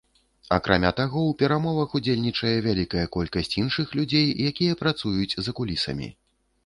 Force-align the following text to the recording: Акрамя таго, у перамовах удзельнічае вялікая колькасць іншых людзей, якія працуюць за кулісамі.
Акрамя 0.55 0.91
таго, 0.99 1.19
у 1.33 1.35
перамовах 1.41 1.89
удзельнічае 1.99 2.55
вялікая 2.67 3.05
колькасць 3.17 3.53
іншых 3.65 3.87
людзей, 4.01 4.27
якія 4.53 4.73
працуюць 4.85 5.33
за 5.43 5.51
кулісамі. 5.61 6.09